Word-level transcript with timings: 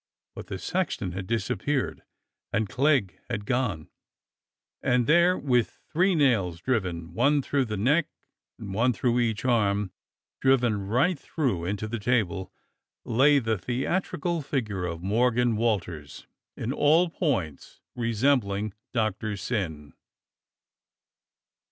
'^" 0.01 0.03
But 0.33 0.47
the 0.47 0.57
sexton 0.57 1.11
had 1.11 1.27
disappeared, 1.27 2.01
and 2.51 2.67
Clegg 2.67 3.19
had 3.29 3.45
gone, 3.45 3.87
and 4.81 5.05
there, 5.05 5.37
with 5.37 5.77
three 5.93 6.15
nails 6.15 6.59
driven, 6.59 7.13
one 7.13 7.43
through 7.43 7.65
the 7.65 7.77
neck 7.77 8.07
and 8.57 8.73
one 8.73 8.93
through 8.93 9.19
each 9.19 9.45
arm, 9.45 9.91
driven 10.39 10.87
right 10.87 11.19
through 11.19 11.65
into 11.65 11.87
the 11.87 11.99
table, 11.99 12.51
lay 13.05 13.37
the 13.37 13.59
theatrical 13.59 14.41
figure 14.41 14.87
of 14.87 15.03
Morgan 15.03 15.55
Walters, 15.55 16.25
in 16.57 16.73
all 16.73 17.11
points 17.11 17.79
resembHng 17.95 18.73
Doctor 18.93 19.37
Syn. 19.37 19.93